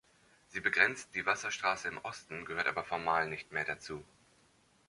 [0.47, 4.03] Sie begrenzt die Wasserstraße im Osten, gehört aber formal nicht mehr dazu.